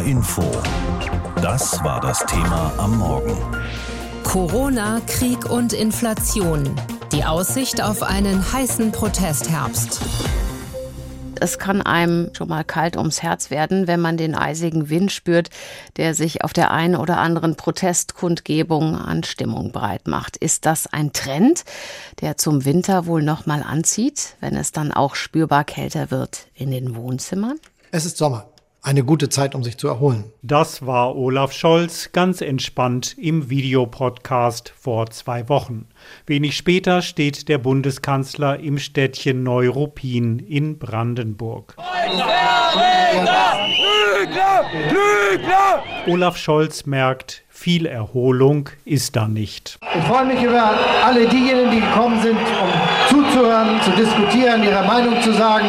HR 0.00 0.04
Info. 0.04 0.42
Das 1.42 1.82
war 1.84 2.00
das 2.00 2.24
Thema 2.26 2.72
am 2.78 2.98
Morgen. 2.98 3.36
Corona, 4.24 5.00
Krieg 5.06 5.50
und 5.50 5.72
Inflation. 5.72 6.74
Die 7.12 7.24
Aussicht 7.24 7.82
auf 7.82 8.02
einen 8.02 8.52
heißen 8.52 8.92
Protestherbst. 8.92 10.00
Es 11.38 11.58
kann 11.58 11.82
einem 11.82 12.30
schon 12.34 12.48
mal 12.48 12.64
kalt 12.64 12.96
ums 12.96 13.22
Herz 13.22 13.50
werden, 13.50 13.86
wenn 13.86 14.00
man 14.00 14.16
den 14.16 14.34
eisigen 14.34 14.90
Wind 14.90 15.12
spürt, 15.12 15.50
der 15.96 16.14
sich 16.14 16.44
auf 16.44 16.52
der 16.52 16.70
einen 16.70 16.96
oder 16.96 17.18
anderen 17.18 17.56
Protestkundgebung 17.56 18.96
an 18.96 19.22
Stimmung 19.22 19.72
breit 19.72 20.06
macht. 20.06 20.36
Ist 20.36 20.66
das 20.66 20.86
ein 20.86 21.12
Trend, 21.12 21.64
der 22.20 22.36
zum 22.36 22.64
Winter 22.64 23.06
wohl 23.06 23.22
noch 23.22 23.46
mal 23.46 23.62
anzieht, 23.62 24.36
wenn 24.40 24.56
es 24.56 24.72
dann 24.72 24.92
auch 24.92 25.14
spürbar 25.14 25.64
kälter 25.64 26.10
wird 26.10 26.46
in 26.54 26.70
den 26.70 26.94
Wohnzimmern? 26.94 27.58
Es 27.90 28.04
ist 28.04 28.18
Sommer 28.18 28.46
eine 28.82 29.04
gute 29.04 29.28
Zeit, 29.28 29.54
um 29.54 29.62
sich 29.62 29.76
zu 29.76 29.88
erholen. 29.88 30.32
Das 30.42 30.86
war 30.86 31.16
Olaf 31.16 31.52
Scholz 31.52 32.12
ganz 32.12 32.40
entspannt 32.40 33.16
im 33.18 33.50
Videopodcast 33.50 34.72
vor 34.78 35.10
zwei 35.10 35.48
Wochen. 35.48 35.86
Wenig 36.26 36.56
später 36.56 37.02
steht 37.02 37.48
der 37.48 37.58
Bundeskanzler 37.58 38.58
im 38.58 38.78
Städtchen 38.78 39.42
Neuruppin 39.42 40.38
in 40.38 40.78
Brandenburg. 40.78 41.76
Lügner! 44.18 44.64
Lügner! 44.90 45.82
Olaf 46.06 46.36
Scholz 46.36 46.86
merkt, 46.86 47.42
viel 47.48 47.84
Erholung 47.84 48.70
ist 48.86 49.16
da 49.16 49.28
nicht. 49.28 49.78
Ich 49.94 50.04
freue 50.04 50.24
mich 50.24 50.42
über 50.42 50.74
alle 51.04 51.28
diejenigen, 51.28 51.70
die 51.72 51.80
gekommen 51.80 52.20
sind, 52.22 52.38
um 52.38 52.70
zuzuhören, 53.08 53.80
zu 53.82 53.90
diskutieren, 53.90 54.62
ihre 54.64 54.82
Meinung 54.86 55.20
zu 55.20 55.32
sagen. 55.34 55.68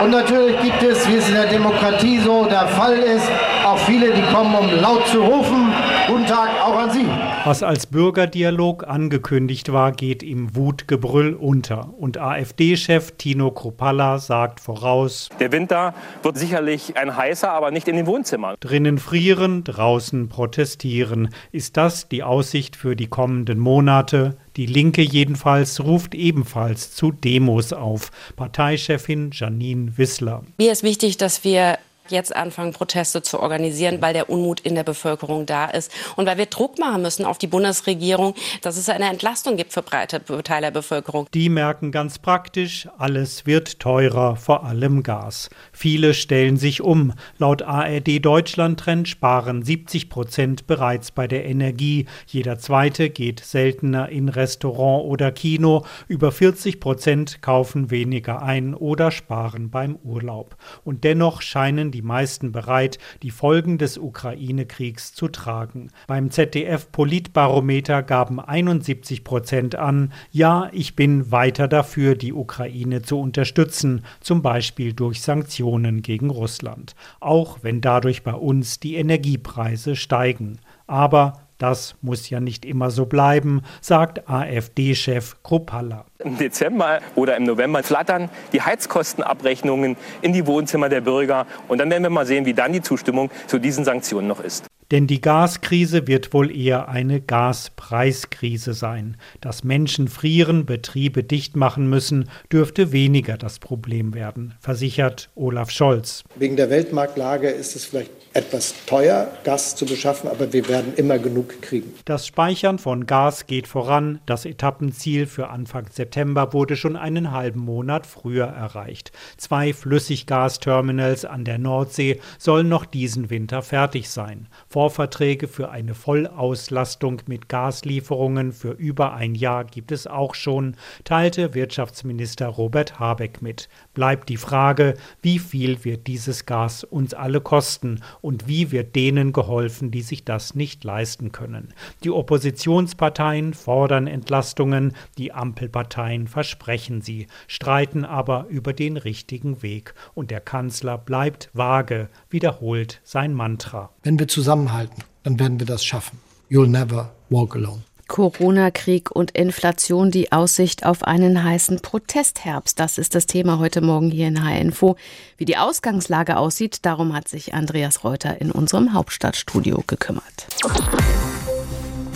Und 0.00 0.10
natürlich 0.10 0.58
gibt 0.62 0.82
es, 0.82 1.06
wie 1.08 1.16
es 1.16 1.28
in 1.28 1.34
der 1.34 1.46
Demokratie 1.46 2.18
so 2.20 2.46
der 2.46 2.66
Fall 2.68 2.98
ist, 2.98 3.28
auch 3.64 3.78
viele, 3.80 4.10
die 4.12 4.22
kommen, 4.22 4.54
um 4.54 4.80
laut 4.80 5.06
zu 5.06 5.20
rufen. 5.20 5.72
Guten 6.06 6.26
Tag 6.26 6.48
auch 6.64 6.78
an 6.78 6.90
Sie. 6.90 7.06
Was 7.42 7.62
als 7.62 7.86
Bürgerdialog 7.86 8.86
angekündigt 8.86 9.72
war, 9.72 9.92
geht 9.92 10.22
im 10.22 10.54
Wutgebrüll 10.54 11.32
unter. 11.32 11.94
Und 11.96 12.18
AfD-Chef 12.18 13.12
Tino 13.12 13.50
Kropalla 13.50 14.18
sagt 14.18 14.60
voraus: 14.60 15.30
Der 15.40 15.50
Winter 15.50 15.94
wird 16.22 16.36
sicherlich 16.36 16.98
ein 16.98 17.16
heißer, 17.16 17.50
aber 17.50 17.70
nicht 17.70 17.88
in 17.88 17.96
den 17.96 18.06
Wohnzimmern. 18.06 18.56
Drinnen 18.60 18.98
frieren, 18.98 19.64
draußen 19.64 20.28
protestieren. 20.28 21.30
Ist 21.50 21.78
das 21.78 22.10
die 22.10 22.22
Aussicht 22.22 22.76
für 22.76 22.94
die 22.94 23.06
kommenden 23.06 23.58
Monate? 23.58 24.36
Die 24.56 24.66
Linke 24.66 25.00
jedenfalls 25.00 25.82
ruft 25.82 26.14
ebenfalls 26.14 26.94
zu 26.94 27.10
Demos 27.10 27.72
auf. 27.72 28.10
Parteichefin 28.36 29.30
Janine 29.32 29.96
Wissler. 29.96 30.42
Mir 30.58 30.72
ist 30.72 30.82
wichtig, 30.82 31.16
dass 31.16 31.42
wir 31.42 31.78
jetzt 32.10 32.34
anfangen, 32.34 32.72
Proteste 32.72 33.22
zu 33.22 33.40
organisieren, 33.40 34.00
weil 34.00 34.14
der 34.14 34.30
Unmut 34.30 34.60
in 34.60 34.74
der 34.74 34.84
Bevölkerung 34.84 35.46
da 35.46 35.66
ist 35.66 35.92
und 36.16 36.26
weil 36.26 36.38
wir 36.38 36.46
Druck 36.46 36.78
machen 36.78 37.02
müssen 37.02 37.24
auf 37.24 37.38
die 37.38 37.46
Bundesregierung, 37.46 38.34
dass 38.62 38.76
es 38.76 38.88
eine 38.88 39.10
Entlastung 39.10 39.56
gibt 39.56 39.72
für 39.72 39.82
breite 39.82 40.22
Teile 40.42 40.70
der 40.70 40.80
Bevölkerung. 40.80 41.26
Die 41.34 41.48
merken 41.48 41.92
ganz 41.92 42.18
praktisch, 42.18 42.88
alles 42.98 43.46
wird 43.46 43.80
teurer, 43.80 44.36
vor 44.36 44.64
allem 44.64 45.02
Gas. 45.02 45.50
Viele 45.72 46.14
stellen 46.14 46.56
sich 46.56 46.80
um. 46.80 47.12
Laut 47.38 47.62
ARD 47.62 48.24
Deutschland 48.24 48.80
Trend 48.80 49.08
sparen 49.08 49.62
70 49.62 50.08
Prozent 50.08 50.66
bereits 50.66 51.10
bei 51.10 51.26
der 51.26 51.44
Energie. 51.44 52.06
Jeder 52.26 52.58
zweite 52.58 53.10
geht 53.10 53.40
seltener 53.40 54.08
in 54.08 54.28
Restaurant 54.28 55.04
oder 55.04 55.32
Kino. 55.32 55.84
Über 56.08 56.32
40 56.32 56.80
Prozent 56.80 57.42
kaufen 57.42 57.90
weniger 57.90 58.42
ein 58.42 58.74
oder 58.74 59.10
sparen 59.10 59.70
beim 59.70 59.96
Urlaub. 59.96 60.56
Und 60.84 61.04
dennoch 61.04 61.42
scheinen 61.42 61.90
die 61.90 61.99
die 62.00 62.06
meisten 62.06 62.50
bereit, 62.50 62.98
die 63.22 63.30
Folgen 63.30 63.76
des 63.76 63.98
Ukraine-Kriegs 63.98 65.12
zu 65.12 65.28
tragen. 65.28 65.90
Beim 66.06 66.30
ZDF-Politbarometer 66.30 68.02
gaben 68.02 68.40
71 68.40 69.22
Prozent 69.22 69.74
an, 69.74 70.14
ja, 70.30 70.70
ich 70.72 70.96
bin 70.96 71.30
weiter 71.30 71.68
dafür, 71.68 72.14
die 72.14 72.32
Ukraine 72.32 73.02
zu 73.02 73.20
unterstützen, 73.20 74.02
zum 74.20 74.40
Beispiel 74.40 74.94
durch 74.94 75.20
Sanktionen 75.20 76.00
gegen 76.00 76.30
Russland, 76.30 76.94
auch 77.20 77.58
wenn 77.60 77.82
dadurch 77.82 78.22
bei 78.22 78.32
uns 78.32 78.80
die 78.80 78.94
Energiepreise 78.94 79.94
steigen. 79.94 80.58
Aber 80.86 81.49
das 81.60 81.94
muss 82.02 82.28
ja 82.30 82.40
nicht 82.40 82.64
immer 82.64 82.90
so 82.90 83.06
bleiben, 83.06 83.62
sagt 83.80 84.28
AfD-Chef 84.28 85.36
Kropalla. 85.42 86.06
Im 86.18 86.38
Dezember 86.38 87.00
oder 87.14 87.36
im 87.36 87.44
November 87.44 87.82
flattern 87.82 88.30
die 88.52 88.62
Heizkostenabrechnungen 88.62 89.96
in 90.22 90.32
die 90.32 90.46
Wohnzimmer 90.46 90.88
der 90.88 91.02
Bürger. 91.02 91.46
Und 91.68 91.78
dann 91.78 91.90
werden 91.90 92.02
wir 92.02 92.10
mal 92.10 92.26
sehen, 92.26 92.46
wie 92.46 92.54
dann 92.54 92.72
die 92.72 92.82
Zustimmung 92.82 93.30
zu 93.46 93.58
diesen 93.58 93.84
Sanktionen 93.84 94.28
noch 94.28 94.40
ist. 94.40 94.66
Denn 94.90 95.06
die 95.06 95.20
Gaskrise 95.20 96.08
wird 96.08 96.32
wohl 96.34 96.54
eher 96.54 96.88
eine 96.88 97.20
Gaspreiskrise 97.20 98.74
sein. 98.74 99.16
Dass 99.40 99.62
Menschen 99.62 100.08
frieren, 100.08 100.66
Betriebe 100.66 101.22
dicht 101.22 101.54
machen 101.54 101.88
müssen, 101.88 102.28
dürfte 102.52 102.90
weniger 102.90 103.36
das 103.36 103.60
Problem 103.60 104.14
werden, 104.14 104.54
versichert 104.58 105.30
Olaf 105.36 105.70
Scholz. 105.70 106.24
Wegen 106.34 106.56
der 106.56 106.70
Weltmarktlage 106.70 107.50
ist 107.50 107.76
es 107.76 107.84
vielleicht 107.84 108.10
etwas 108.32 108.74
teuer, 108.86 109.28
Gas 109.42 109.74
zu 109.74 109.86
beschaffen, 109.86 110.30
aber 110.30 110.52
wir 110.52 110.68
werden 110.68 110.94
immer 110.94 111.18
genug 111.18 111.60
kriegen. 111.62 111.92
Das 112.04 112.28
Speichern 112.28 112.78
von 112.78 113.06
Gas 113.06 113.46
geht 113.46 113.66
voran. 113.66 114.20
Das 114.24 114.44
Etappenziel 114.44 115.26
für 115.26 115.48
Anfang 115.48 115.86
September 115.90 116.52
wurde 116.52 116.76
schon 116.76 116.96
einen 116.96 117.32
halben 117.32 117.60
Monat 117.60 118.06
früher 118.06 118.46
erreicht. 118.46 119.10
Zwei 119.36 119.72
Flüssiggasterminals 119.72 121.24
an 121.24 121.44
der 121.44 121.58
Nordsee 121.58 122.20
sollen 122.38 122.68
noch 122.68 122.84
diesen 122.84 123.30
Winter 123.30 123.62
fertig 123.62 124.08
sein. 124.08 124.46
Vorverträge 124.68 125.48
für 125.48 125.70
eine 125.70 125.94
Vollauslastung 125.94 127.22
mit 127.26 127.48
Gaslieferungen 127.48 128.52
für 128.52 128.72
über 128.72 129.14
ein 129.14 129.34
Jahr 129.34 129.64
gibt 129.64 129.90
es 129.90 130.06
auch 130.06 130.36
schon, 130.36 130.76
teilte 131.02 131.54
Wirtschaftsminister 131.54 132.46
Robert 132.46 133.00
Habeck 133.00 133.42
mit. 133.42 133.68
Bleibt 133.92 134.28
die 134.28 134.36
Frage, 134.36 134.94
wie 135.20 135.40
viel 135.40 135.84
wird 135.84 136.06
dieses 136.06 136.46
Gas 136.46 136.84
uns 136.84 137.12
alle 137.12 137.40
kosten 137.40 138.00
und 138.20 138.48
wie 138.48 138.70
wird 138.70 138.96
denen 138.96 139.32
geholfen, 139.32 139.90
die 139.90 140.02
sich 140.02 140.24
das 140.24 140.54
nicht 140.54 140.84
leisten 140.84 141.32
können. 141.32 141.74
Die 142.04 142.10
Oppositionsparteien 142.10 143.54
fordern 143.54 144.06
Entlastungen, 144.06 144.94
die 145.18 145.32
Ampelparteien 145.32 146.26
versprechen 146.26 147.02
sie, 147.02 147.26
streiten 147.46 148.04
aber 148.04 148.46
über 148.48 148.72
den 148.72 148.96
richtigen 148.96 149.62
Weg. 149.62 149.94
Und 150.14 150.30
der 150.30 150.40
Kanzler 150.40 150.98
bleibt 150.98 151.50
vage, 151.52 152.08
wiederholt 152.28 153.00
sein 153.04 153.34
Mantra. 153.34 153.90
Wenn 154.02 154.18
wir 154.18 154.28
zusammenhalten, 154.28 155.04
dann 155.22 155.38
werden 155.38 155.58
wir 155.58 155.66
das 155.66 155.84
schaffen. 155.84 156.18
You'll 156.50 156.66
never 156.66 157.12
walk 157.28 157.54
alone. 157.54 157.82
Corona-Krieg 158.10 159.12
und 159.12 159.30
Inflation, 159.30 160.10
die 160.10 160.32
Aussicht 160.32 160.84
auf 160.84 161.04
einen 161.04 161.44
heißen 161.44 161.80
Protestherbst. 161.80 162.78
Das 162.78 162.98
ist 162.98 163.14
das 163.14 163.26
Thema 163.26 163.60
heute 163.60 163.80
Morgen 163.80 164.10
hier 164.10 164.26
in 164.26 164.44
H-Info. 164.44 164.96
Wie 165.36 165.44
die 165.44 165.56
Ausgangslage 165.56 166.36
aussieht, 166.36 166.84
darum 166.84 167.14
hat 167.14 167.28
sich 167.28 167.54
Andreas 167.54 168.02
Reuter 168.02 168.40
in 168.40 168.50
unserem 168.50 168.94
Hauptstadtstudio 168.94 169.84
gekümmert. 169.86 170.48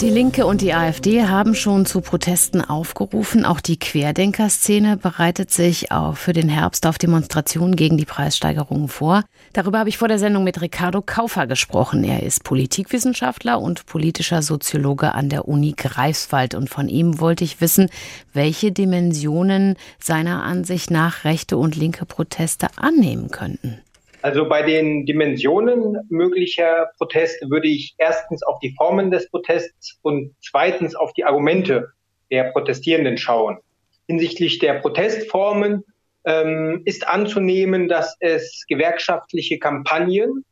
Die 0.01 0.11
Linke 0.11 0.45
und 0.45 0.61
die 0.61 0.75
AfD 0.75 1.25
haben 1.25 1.55
schon 1.55 1.87
zu 1.87 2.01
Protesten 2.01 2.61
aufgerufen. 2.61 3.45
Auch 3.45 3.61
die 3.61 3.79
Querdenkerszene 3.79 4.97
bereitet 4.97 5.53
sich 5.53 5.93
auch 5.93 6.17
für 6.17 6.33
den 6.33 6.49
Herbst 6.49 6.87
auf 6.87 6.99
Demonstrationen 6.99 7.77
gegen 7.77 7.97
die 7.97 8.05
Preissteigerungen 8.05 8.89
vor. 8.89 9.23
Darüber 9.53 9.79
habe 9.79 9.89
ich 9.89 9.97
vor 9.97 10.09
der 10.09 10.19
Sendung 10.19 10.43
mit 10.45 10.61
Ricardo 10.61 11.01
Kaufer 11.01 11.47
gesprochen. 11.47 12.03
Er 12.03 12.25
ist 12.25 12.43
Politikwissenschaftler 12.43 13.61
und 13.61 13.87
politischer 13.87 14.43
Soziologe 14.43 15.15
an 15.15 15.29
der 15.29 15.47
Uni 15.49 15.75
Greifswald. 15.77 16.55
Und 16.55 16.69
von 16.69 16.89
ihm 16.89 17.21
wollte 17.21 17.45
ich 17.45 17.61
wissen, 17.61 17.89
welche 18.33 18.73
Dimensionen 18.73 19.77
seiner 20.01 20.43
Ansicht 20.43 20.91
nach 20.91 21.25
rechte 21.25 21.57
und 21.57 21.77
linke 21.77 22.05
Proteste 22.05 22.67
annehmen 22.77 23.31
könnten. 23.31 23.81
Also 24.25 24.49
bei 24.49 24.63
den 24.63 25.05
Dimensionen 25.05 25.99
möglicher 26.09 26.91
Proteste 26.97 27.51
würde 27.51 27.69
ich 27.69 27.95
erstens 27.99 28.43
auf 28.43 28.59
die 28.61 28.75
Formen 28.75 29.11
des 29.11 29.29
Protests 29.29 29.99
und 30.01 30.35
zweitens 30.41 30.95
auf 30.95 31.13
die 31.13 31.25
Argumente 31.25 31.91
der 32.31 32.45
Protestierenden 32.45 33.19
schauen. 33.19 33.59
Hinsichtlich 34.07 34.61
der 34.61 34.81
Protestformen 34.81 35.85
ähm, 36.25 36.81
ist 36.87 37.07
anzunehmen, 37.07 37.87
dass 37.87 38.17
es 38.19 38.65
gewerkschaftliche 38.67 39.59
Kampagnen 39.59 40.43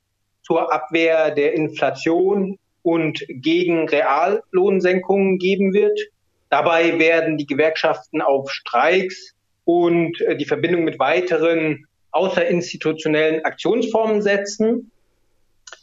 zur 0.42 0.70
Abwehr 0.70 1.30
der 1.30 1.54
Inflation 1.54 2.58
und 2.82 3.25
gegen 3.26 3.88
Reallohnsenkungen 3.88 5.38
geben 5.38 5.72
wird. 5.72 5.98
Dabei 6.50 6.98
werden 6.98 7.38
die 7.38 7.46
Gewerkschaften 7.46 8.20
auf 8.20 8.50
Streiks 8.50 9.32
und 9.64 10.20
äh, 10.20 10.36
die 10.36 10.44
Verbindung 10.44 10.84
mit 10.84 10.98
weiteren 10.98 11.86
außerinstitutionellen 12.12 13.44
Aktionsformen 13.44 14.23
setzen. 14.23 14.91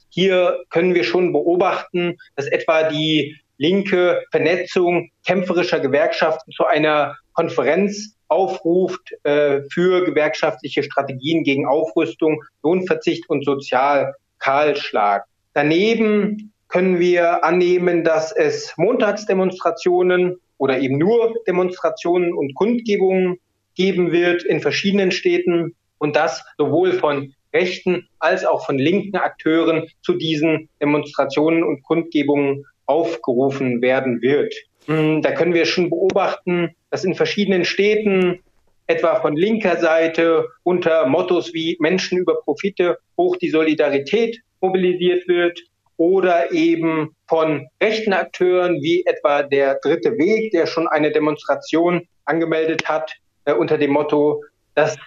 Hier 0.09 0.63
können 0.69 0.95
wir 0.95 1.03
schon 1.03 1.33
beobachten, 1.33 2.17
dass 2.35 2.47
etwa 2.47 2.89
die 2.89 3.37
linke 3.57 4.23
Vernetzung 4.31 5.11
kämpferischer 5.25 5.79
Gewerkschaften 5.79 6.51
zu 6.51 6.65
einer 6.65 7.17
Konferenz 7.33 8.15
aufruft 8.27 9.11
äh, 9.23 9.61
für 9.71 10.05
gewerkschaftliche 10.05 10.83
Strategien 10.83 11.43
gegen 11.43 11.67
Aufrüstung, 11.67 12.43
Lohnverzicht 12.63 13.29
und 13.29 13.43
Sozialdumping. 13.43 14.13
Kahlschlag. 14.39 15.25
Daneben 15.53 16.51
können 16.67 16.99
wir 16.99 17.43
annehmen, 17.43 18.03
dass 18.03 18.31
es 18.31 18.73
Montagsdemonstrationen 18.77 20.39
oder 20.57 20.79
eben 20.79 20.97
nur 20.97 21.35
Demonstrationen 21.47 22.33
und 22.33 22.53
Kundgebungen 22.55 23.39
geben 23.75 24.11
wird 24.11 24.43
in 24.43 24.61
verschiedenen 24.61 25.11
Städten 25.11 25.75
und 25.99 26.15
das 26.15 26.43
sowohl 26.57 26.93
von 26.93 27.33
rechten 27.53 28.07
als 28.19 28.45
auch 28.45 28.65
von 28.65 28.77
linken 28.77 29.17
Akteuren 29.17 29.87
zu 30.01 30.13
diesen 30.13 30.69
Demonstrationen 30.81 31.63
und 31.63 31.83
Kundgebungen 31.83 32.65
aufgerufen 32.85 33.81
werden 33.81 34.21
wird. 34.21 34.53
Hm, 34.85 35.21
da 35.21 35.31
können 35.31 35.53
wir 35.53 35.65
schon 35.65 35.89
beobachten, 35.89 36.75
dass 36.89 37.03
in 37.03 37.15
verschiedenen 37.15 37.65
Städten 37.65 38.39
etwa 38.87 39.21
von 39.21 39.35
linker 39.35 39.77
Seite 39.77 40.47
unter 40.63 41.05
Mottos 41.05 41.53
wie 41.53 41.77
Menschen 41.79 42.17
über 42.17 42.41
Profite 42.41 42.97
hoch 43.17 43.37
die 43.37 43.49
Solidarität 43.49 44.41
mobilisiert 44.61 45.27
wird 45.27 45.59
oder 45.97 46.51
eben 46.51 47.15
von 47.27 47.67
rechten 47.81 48.13
Akteuren 48.13 48.81
wie 48.81 49.05
etwa 49.05 49.43
der 49.43 49.75
Dritte 49.83 50.17
Weg, 50.17 50.51
der 50.51 50.65
schon 50.65 50.87
eine 50.87 51.11
Demonstration 51.11 52.07
angemeldet 52.25 52.87
hat 52.87 53.13
äh, 53.45 53.53
unter 53.53 53.77
dem 53.77 53.91
Motto, 53.91 54.43
das 54.73 54.97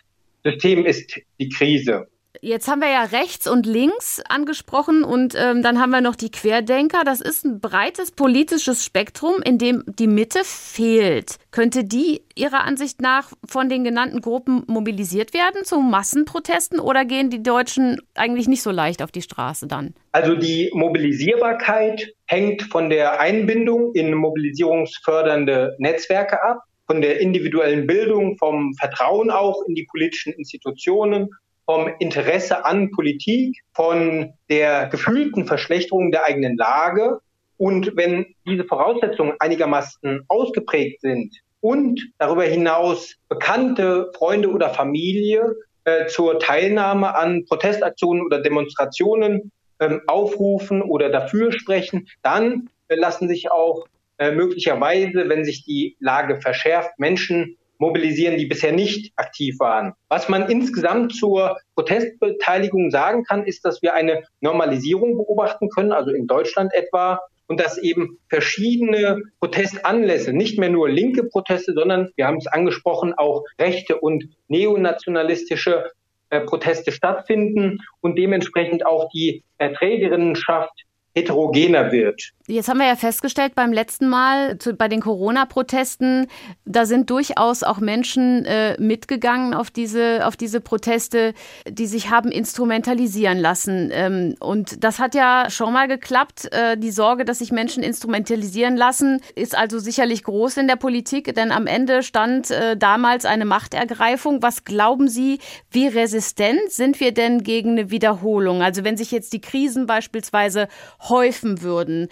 System 0.44 0.84
ist 0.84 1.20
die 1.38 1.48
Krise. 1.48 2.06
Jetzt 2.40 2.66
haben 2.66 2.80
wir 2.80 2.90
ja 2.90 3.04
rechts 3.04 3.46
und 3.46 3.66
links 3.66 4.20
angesprochen 4.26 5.04
und 5.04 5.34
ähm, 5.36 5.62
dann 5.62 5.78
haben 5.78 5.90
wir 5.90 6.00
noch 6.00 6.16
die 6.16 6.30
Querdenker. 6.30 7.02
Das 7.04 7.20
ist 7.20 7.44
ein 7.44 7.60
breites 7.60 8.10
politisches 8.10 8.84
Spektrum, 8.84 9.42
in 9.44 9.58
dem 9.58 9.84
die 9.86 10.06
Mitte 10.06 10.40
fehlt. 10.42 11.36
Könnte 11.50 11.84
die 11.84 12.22
Ihrer 12.34 12.64
Ansicht 12.64 13.02
nach 13.02 13.32
von 13.46 13.68
den 13.68 13.84
genannten 13.84 14.22
Gruppen 14.22 14.64
mobilisiert 14.66 15.34
werden 15.34 15.64
zu 15.64 15.80
Massenprotesten 15.80 16.80
oder 16.80 17.04
gehen 17.04 17.28
die 17.28 17.42
Deutschen 17.42 18.00
eigentlich 18.14 18.48
nicht 18.48 18.62
so 18.62 18.70
leicht 18.70 19.02
auf 19.02 19.12
die 19.12 19.22
Straße 19.22 19.66
dann? 19.66 19.94
Also 20.12 20.34
die 20.34 20.70
Mobilisierbarkeit 20.72 22.14
hängt 22.26 22.62
von 22.62 22.88
der 22.88 23.20
Einbindung 23.20 23.92
in 23.94 24.14
mobilisierungsfördernde 24.14 25.76
Netzwerke 25.78 26.42
ab 26.42 26.62
von 26.86 27.00
der 27.00 27.20
individuellen 27.20 27.86
Bildung, 27.86 28.36
vom 28.38 28.74
Vertrauen 28.74 29.30
auch 29.30 29.62
in 29.66 29.74
die 29.74 29.86
politischen 29.90 30.32
Institutionen 30.32 31.30
vom 31.64 31.90
Interesse 32.00 32.64
an 32.64 32.90
Politik, 32.90 33.60
von 33.72 34.32
der 34.50 34.86
gefühlten 34.86 35.46
Verschlechterung 35.46 36.10
der 36.10 36.24
eigenen 36.24 36.56
Lage. 36.56 37.20
Und 37.56 37.96
wenn 37.96 38.26
diese 38.46 38.64
Voraussetzungen 38.64 39.34
einigermaßen 39.38 40.24
ausgeprägt 40.28 41.00
sind 41.02 41.34
und 41.60 42.00
darüber 42.18 42.42
hinaus 42.42 43.14
bekannte 43.28 44.10
Freunde 44.16 44.50
oder 44.50 44.70
Familie 44.70 45.54
äh, 45.84 46.06
zur 46.06 46.40
Teilnahme 46.40 47.14
an 47.14 47.44
Protestaktionen 47.44 48.24
oder 48.24 48.40
Demonstrationen 48.40 49.52
äh, 49.78 49.98
aufrufen 50.08 50.82
oder 50.82 51.10
dafür 51.10 51.52
sprechen, 51.52 52.08
dann 52.22 52.68
äh, 52.88 52.96
lassen 52.96 53.28
sich 53.28 53.50
auch 53.50 53.86
äh, 54.18 54.30
möglicherweise, 54.32 55.28
wenn 55.28 55.44
sich 55.44 55.64
die 55.64 55.96
Lage 56.00 56.40
verschärft, 56.40 56.90
Menschen 56.98 57.56
mobilisieren, 57.78 58.38
die 58.38 58.46
bisher 58.46 58.72
nicht 58.72 59.12
aktiv 59.16 59.58
waren. 59.58 59.94
Was 60.08 60.28
man 60.28 60.48
insgesamt 60.48 61.14
zur 61.16 61.58
Protestbeteiligung 61.74 62.92
sagen 62.92 63.24
kann, 63.24 63.44
ist, 63.44 63.64
dass 63.64 63.82
wir 63.82 63.94
eine 63.94 64.22
Normalisierung 64.40 65.16
beobachten 65.16 65.68
können, 65.68 65.92
also 65.92 66.12
in 66.12 66.28
Deutschland 66.28 66.72
etwa, 66.74 67.20
und 67.48 67.58
dass 67.58 67.78
eben 67.78 68.18
verschiedene 68.28 69.20
Protestanlässe, 69.40 70.32
nicht 70.32 70.58
mehr 70.58 70.70
nur 70.70 70.88
linke 70.88 71.24
Proteste, 71.24 71.74
sondern, 71.74 72.10
wir 72.14 72.26
haben 72.26 72.36
es 72.36 72.46
angesprochen, 72.46 73.14
auch 73.14 73.44
rechte 73.58 73.98
und 73.98 74.28
neonationalistische 74.46 75.90
äh, 76.30 76.40
Proteste 76.40 76.92
stattfinden 76.92 77.80
und 78.00 78.16
dementsprechend 78.16 78.86
auch 78.86 79.08
die 79.12 79.42
Trägerinnenschaft 79.58 80.84
heterogener 81.14 81.92
wird. 81.92 82.32
Jetzt 82.48 82.68
haben 82.68 82.78
wir 82.78 82.86
ja 82.86 82.96
festgestellt 82.96 83.54
beim 83.54 83.72
letzten 83.72 84.08
Mal 84.08 84.58
zu, 84.58 84.74
bei 84.74 84.88
den 84.88 85.00
Corona-Protesten, 85.00 86.26
da 86.64 86.86
sind 86.86 87.08
durchaus 87.08 87.62
auch 87.62 87.78
Menschen 87.78 88.44
äh, 88.46 88.76
mitgegangen 88.80 89.54
auf 89.54 89.70
diese, 89.70 90.26
auf 90.26 90.36
diese 90.36 90.60
Proteste, 90.60 91.34
die 91.68 91.86
sich 91.86 92.10
haben 92.10 92.32
instrumentalisieren 92.32 93.38
lassen. 93.38 93.90
Ähm, 93.92 94.34
und 94.40 94.82
das 94.82 94.98
hat 94.98 95.14
ja 95.14 95.50
schon 95.50 95.72
mal 95.72 95.86
geklappt. 95.86 96.52
Äh, 96.52 96.76
die 96.76 96.90
Sorge, 96.90 97.24
dass 97.24 97.38
sich 97.38 97.52
Menschen 97.52 97.82
instrumentalisieren 97.82 98.76
lassen, 98.76 99.20
ist 99.36 99.56
also 99.56 99.78
sicherlich 99.78 100.24
groß 100.24 100.56
in 100.56 100.66
der 100.66 100.76
Politik, 100.76 101.34
denn 101.34 101.52
am 101.52 101.66
Ende 101.66 102.02
stand 102.02 102.50
äh, 102.50 102.76
damals 102.76 103.24
eine 103.24 103.44
Machtergreifung. 103.44 104.42
Was 104.42 104.64
glauben 104.64 105.08
Sie, 105.08 105.38
wie 105.70 105.86
resistent 105.86 106.70
sind 106.70 107.00
wir 107.00 107.12
denn 107.12 107.44
gegen 107.44 107.72
eine 107.72 107.90
Wiederholung? 107.90 108.62
Also 108.62 108.82
wenn 108.82 108.96
sich 108.96 109.12
jetzt 109.12 109.32
die 109.32 109.40
Krisen 109.40 109.86
beispielsweise 109.86 110.68
häufen 111.08 111.62
würden, 111.62 112.08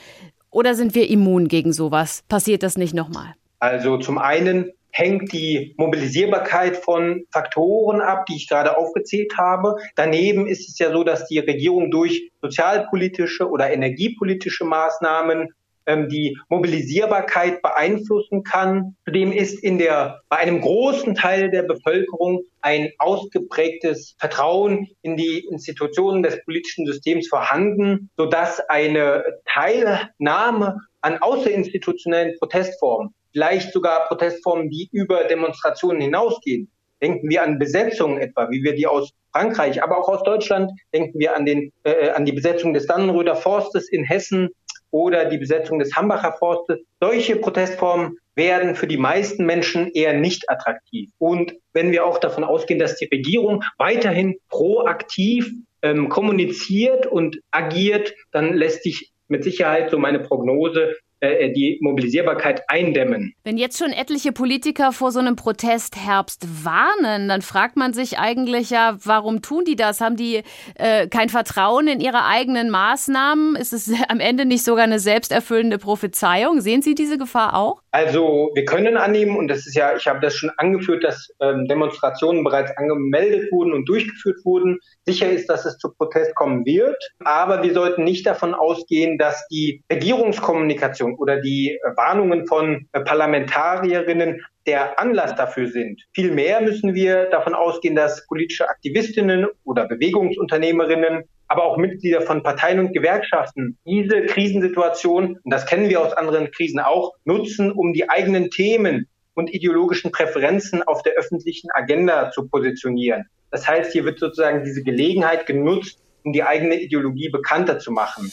oder 0.50 0.74
sind 0.74 0.94
wir 0.94 1.08
immun 1.08 1.48
gegen 1.48 1.72
sowas? 1.72 2.24
Passiert 2.28 2.62
das 2.62 2.76
nicht 2.76 2.94
nochmal? 2.94 3.34
Also 3.60 3.98
zum 3.98 4.18
einen 4.18 4.72
hängt 4.92 5.32
die 5.32 5.74
Mobilisierbarkeit 5.76 6.76
von 6.76 7.24
Faktoren 7.30 8.00
ab, 8.00 8.26
die 8.26 8.36
ich 8.36 8.48
gerade 8.48 8.76
aufgezählt 8.76 9.38
habe. 9.38 9.76
Daneben 9.94 10.46
ist 10.46 10.68
es 10.68 10.78
ja 10.78 10.90
so, 10.90 11.04
dass 11.04 11.28
die 11.28 11.38
Regierung 11.38 11.90
durch 11.90 12.30
sozialpolitische 12.42 13.48
oder 13.48 13.70
energiepolitische 13.70 14.64
Maßnahmen 14.64 15.50
die 15.86 16.38
Mobilisierbarkeit 16.48 17.62
beeinflussen 17.62 18.42
kann. 18.42 18.96
Zudem 19.04 19.32
ist 19.32 19.62
in 19.62 19.78
der, 19.78 20.20
bei 20.28 20.36
einem 20.36 20.60
großen 20.60 21.14
Teil 21.14 21.50
der 21.50 21.62
Bevölkerung 21.62 22.42
ein 22.60 22.90
ausgeprägtes 22.98 24.14
Vertrauen 24.18 24.88
in 25.02 25.16
die 25.16 25.46
Institutionen 25.50 26.22
des 26.22 26.42
politischen 26.44 26.86
Systems 26.86 27.28
vorhanden, 27.28 28.10
sodass 28.16 28.60
eine 28.68 29.24
Teilnahme 29.46 30.78
an 31.00 31.18
außerinstitutionellen 31.18 32.36
Protestformen, 32.38 33.14
vielleicht 33.32 33.72
sogar 33.72 34.06
Protestformen, 34.08 34.70
die 34.70 34.88
über 34.92 35.24
Demonstrationen 35.24 36.00
hinausgehen, 36.00 36.70
Denken 37.02 37.30
wir 37.30 37.42
an 37.42 37.58
Besetzungen 37.58 38.18
etwa, 38.18 38.50
wie 38.50 38.62
wir 38.62 38.74
die 38.74 38.86
aus 38.86 39.10
Frankreich, 39.32 39.82
aber 39.82 39.98
auch 39.98 40.08
aus 40.08 40.22
Deutschland. 40.22 40.70
Denken 40.92 41.18
wir 41.18 41.34
an, 41.34 41.46
den, 41.46 41.72
äh, 41.84 42.10
an 42.10 42.26
die 42.26 42.32
Besetzung 42.32 42.74
des 42.74 42.86
Dannenröder 42.86 43.36
Forstes 43.36 43.88
in 43.88 44.04
Hessen 44.04 44.50
oder 44.90 45.26
die 45.26 45.38
Besetzung 45.38 45.78
des 45.78 45.94
Hambacher 45.94 46.32
Forstes. 46.32 46.80
Solche 47.00 47.36
Protestformen 47.36 48.18
werden 48.34 48.74
für 48.74 48.86
die 48.86 48.96
meisten 48.96 49.44
Menschen 49.44 49.90
eher 49.92 50.14
nicht 50.14 50.48
attraktiv. 50.48 51.10
Und 51.18 51.54
wenn 51.72 51.92
wir 51.92 52.04
auch 52.04 52.18
davon 52.18 52.44
ausgehen, 52.44 52.78
dass 52.78 52.96
die 52.96 53.06
Regierung 53.06 53.62
weiterhin 53.78 54.36
proaktiv 54.48 55.52
ähm, 55.82 56.08
kommuniziert 56.08 57.06
und 57.06 57.40
agiert, 57.50 58.14
dann 58.32 58.54
lässt 58.54 58.82
sich 58.82 59.10
mit 59.28 59.44
Sicherheit 59.44 59.90
so 59.90 59.98
meine 59.98 60.20
Prognose 60.20 60.96
äh, 61.20 61.52
die 61.52 61.78
Mobilisierbarkeit 61.80 62.62
eindämmen. 62.68 63.34
Wenn 63.44 63.58
jetzt 63.58 63.78
schon 63.78 63.92
etliche 63.92 64.32
Politiker 64.32 64.92
vor 64.92 65.12
so 65.12 65.18
einem 65.18 65.36
Protestherbst 65.36 66.64
warnen, 66.64 67.28
dann 67.28 67.42
fragt 67.42 67.76
man 67.76 67.92
sich 67.92 68.18
eigentlich 68.18 68.70
ja, 68.70 68.96
warum 69.04 69.42
tun 69.42 69.64
die 69.64 69.76
das? 69.76 70.00
Haben 70.00 70.16
die 70.16 70.42
äh, 70.76 71.08
kein 71.08 71.28
Vertrauen 71.28 71.88
in 71.88 72.00
ihre 72.00 72.24
eigenen 72.24 72.70
Maßnahmen? 72.70 73.56
Ist 73.56 73.72
es 73.72 73.92
am 74.08 74.20
Ende 74.20 74.44
nicht 74.44 74.64
sogar 74.64 74.84
eine 74.84 74.98
selbsterfüllende 74.98 75.78
Prophezeiung? 75.78 76.60
Sehen 76.60 76.82
Sie 76.82 76.94
diese 76.94 77.18
Gefahr 77.18 77.56
auch? 77.56 77.82
Also 77.92 78.50
wir 78.54 78.64
können 78.64 78.96
annehmen, 78.96 79.36
und 79.36 79.48
das 79.48 79.66
ist 79.66 79.74
ja, 79.74 79.96
ich 79.96 80.06
habe 80.06 80.20
das 80.20 80.34
schon 80.36 80.50
angeführt, 80.56 81.02
dass 81.02 81.28
ähm, 81.40 81.66
Demonstrationen 81.66 82.44
bereits 82.44 82.70
angemeldet 82.76 83.50
wurden 83.50 83.72
und 83.72 83.88
durchgeführt 83.88 84.38
wurden. 84.44 84.78
Sicher 85.04 85.28
ist, 85.30 85.48
dass 85.50 85.64
es 85.64 85.76
zu 85.78 85.92
Protest 85.92 86.34
kommen 86.34 86.64
wird, 86.64 86.96
aber 87.24 87.62
wir 87.62 87.74
sollten 87.74 88.04
nicht 88.04 88.26
davon 88.26 88.54
ausgehen, 88.54 89.18
dass 89.18 89.46
die 89.48 89.82
Regierungskommunikation 89.92 91.09
Regierung 91.10 91.18
oder 91.18 91.40
die 91.40 91.78
Warnungen 91.96 92.46
von 92.46 92.86
Parlamentarierinnen 92.92 94.42
der 94.66 94.98
Anlass 94.98 95.34
dafür 95.34 95.68
sind. 95.68 96.02
Vielmehr 96.12 96.60
müssen 96.60 96.94
wir 96.94 97.26
davon 97.30 97.54
ausgehen, 97.54 97.94
dass 97.94 98.26
politische 98.26 98.68
Aktivistinnen 98.68 99.46
oder 99.64 99.88
Bewegungsunternehmerinnen, 99.88 101.24
aber 101.48 101.64
auch 101.64 101.76
Mitglieder 101.76 102.22
von 102.22 102.42
Parteien 102.42 102.78
und 102.78 102.92
Gewerkschaften 102.92 103.78
diese 103.84 104.22
Krisensituation, 104.26 105.38
und 105.42 105.52
das 105.52 105.66
kennen 105.66 105.88
wir 105.88 106.00
aus 106.00 106.12
anderen 106.12 106.50
Krisen 106.50 106.80
auch, 106.80 107.12
nutzen, 107.24 107.72
um 107.72 107.92
die 107.92 108.08
eigenen 108.08 108.50
Themen 108.50 109.08
und 109.34 109.52
ideologischen 109.52 110.12
Präferenzen 110.12 110.82
auf 110.82 111.02
der 111.02 111.14
öffentlichen 111.14 111.68
Agenda 111.72 112.30
zu 112.30 112.46
positionieren. 112.48 113.24
Das 113.50 113.66
heißt, 113.66 113.92
hier 113.92 114.04
wird 114.04 114.20
sozusagen 114.20 114.62
diese 114.62 114.82
Gelegenheit 114.84 115.46
genutzt, 115.46 115.98
um 116.22 116.32
die 116.32 116.44
eigene 116.44 116.80
Ideologie 116.80 117.30
bekannter 117.30 117.78
zu 117.78 117.90
machen. 117.90 118.30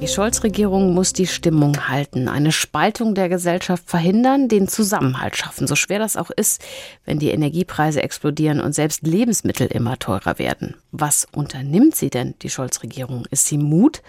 Die 0.00 0.06
Scholz-Regierung 0.06 0.94
muss 0.94 1.12
die 1.12 1.26
Stimmung 1.26 1.88
halten, 1.88 2.28
eine 2.28 2.52
Spaltung 2.52 3.16
der 3.16 3.28
Gesellschaft 3.28 3.82
verhindern, 3.90 4.46
den 4.48 4.68
Zusammenhalt 4.68 5.36
schaffen, 5.36 5.66
so 5.66 5.74
schwer 5.74 5.98
das 5.98 6.16
auch 6.16 6.30
ist, 6.30 6.64
wenn 7.04 7.18
die 7.18 7.30
Energiepreise 7.30 8.00
explodieren 8.00 8.60
und 8.60 8.76
selbst 8.76 9.04
Lebensmittel 9.04 9.66
immer 9.66 9.98
teurer 9.98 10.38
werden. 10.38 10.76
Was 10.92 11.26
unternimmt 11.34 11.96
sie 11.96 12.10
denn, 12.10 12.36
die 12.42 12.50
Scholz-Regierung? 12.50 13.26
Ist 13.32 13.46
sie 13.46 13.58
Mut 13.58 14.02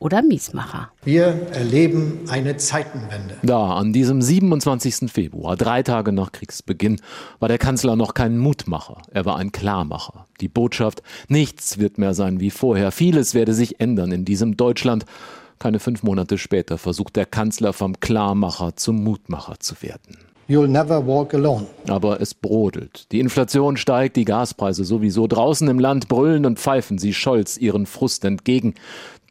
oder 0.00 0.22
Miesmacher. 0.22 0.90
Wir 1.04 1.26
erleben 1.52 2.22
eine 2.28 2.56
Zeitenwende. 2.56 3.36
Da, 3.42 3.74
an 3.74 3.92
diesem 3.92 4.20
27. 4.20 5.10
Februar, 5.12 5.56
drei 5.56 5.82
Tage 5.82 6.10
nach 6.10 6.32
Kriegsbeginn, 6.32 7.00
war 7.38 7.48
der 7.48 7.58
Kanzler 7.58 7.94
noch 7.94 8.14
kein 8.14 8.38
Mutmacher, 8.38 9.02
er 9.12 9.24
war 9.24 9.36
ein 9.36 9.52
Klarmacher. 9.52 10.26
Die 10.40 10.48
Botschaft, 10.48 11.02
nichts 11.28 11.78
wird 11.78 11.98
mehr 11.98 12.14
sein 12.14 12.40
wie 12.40 12.50
vorher, 12.50 12.90
vieles 12.90 13.34
werde 13.34 13.52
sich 13.52 13.80
ändern 13.80 14.10
in 14.10 14.24
diesem 14.24 14.56
Deutschland. 14.56 15.04
Keine 15.58 15.78
fünf 15.78 16.02
Monate 16.02 16.38
später 16.38 16.78
versucht 16.78 17.16
der 17.16 17.26
Kanzler 17.26 17.74
vom 17.74 18.00
Klarmacher 18.00 18.76
zum 18.76 19.04
Mutmacher 19.04 19.60
zu 19.60 19.82
werden. 19.82 20.16
You'll 20.50 20.66
never 20.66 21.06
walk 21.06 21.32
alone. 21.32 21.66
Aber 21.86 22.20
es 22.20 22.34
brodelt. 22.34 23.06
Die 23.12 23.20
Inflation 23.20 23.76
steigt, 23.76 24.16
die 24.16 24.24
Gaspreise 24.24 24.82
sowieso. 24.82 25.28
Draußen 25.28 25.68
im 25.68 25.78
Land 25.78 26.08
brüllen 26.08 26.44
und 26.44 26.58
pfeifen 26.58 26.98
sie 26.98 27.14
Scholz 27.14 27.56
ihren 27.56 27.86
Frust 27.86 28.24
entgegen. 28.24 28.74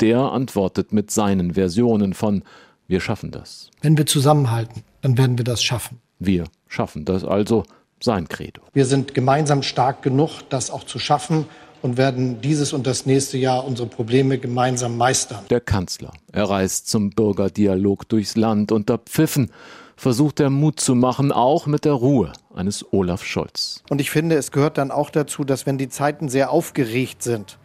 Der 0.01 0.19
antwortet 0.19 0.93
mit 0.93 1.11
seinen 1.11 1.55
Versionen 1.55 2.13
von 2.13 2.43
Wir 2.87 3.01
schaffen 3.01 3.31
das. 3.31 3.69
Wenn 3.81 3.97
wir 3.97 4.05
zusammenhalten, 4.05 4.83
dann 5.01 5.17
werden 5.17 5.37
wir 5.37 5.45
das 5.45 5.61
schaffen. 5.61 5.99
Wir 6.19 6.45
schaffen 6.67 7.05
das 7.05 7.23
also 7.23 7.63
sein 8.01 8.27
Credo. 8.27 8.61
Wir 8.73 8.85
sind 8.85 9.13
gemeinsam 9.13 9.61
stark 9.61 10.01
genug, 10.01 10.41
das 10.49 10.71
auch 10.71 10.85
zu 10.85 10.99
schaffen 10.99 11.45
und 11.81 11.97
werden 11.97 12.41
dieses 12.41 12.73
und 12.73 12.87
das 12.87 13.05
nächste 13.05 13.37
Jahr 13.37 13.65
unsere 13.65 13.87
Probleme 13.87 14.37
gemeinsam 14.37 14.97
meistern. 14.97 15.43
Der 15.49 15.61
Kanzler. 15.61 16.11
Er 16.31 16.49
reist 16.49 16.87
zum 16.89 17.09
Bürgerdialog 17.09 18.07
durchs 18.07 18.35
Land 18.35 18.71
unter 18.71 18.97
Pfiffen 18.97 19.51
versucht 19.99 20.39
er 20.39 20.49
Mut 20.49 20.79
zu 20.79 20.95
machen, 20.95 21.31
auch 21.31 21.67
mit 21.67 21.83
der 21.83 21.91
Ruhe 21.91 22.31
eines 22.55 22.85
Olaf 22.93 23.23
Scholz. 23.23 23.83
Und 23.89 23.99
ich 23.99 24.09
finde, 24.09 24.37
es 24.37 24.51
gehört 24.51 24.77
dann 24.77 24.91
auch 24.91 25.09
dazu, 25.09 25.43
dass 25.43 25.65
wenn 25.65 25.77
die 25.77 25.89
Zeiten 25.89 26.29
sehr 26.29 26.51
aufgeregt 26.51 27.21
sind, 27.21 27.58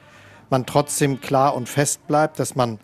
man 0.54 0.66
trotzdem 0.66 1.20
klar 1.20 1.56
und 1.56 1.68
fest 1.68 2.06
bleibt, 2.06 2.38
dass 2.38 2.54
man 2.54 2.78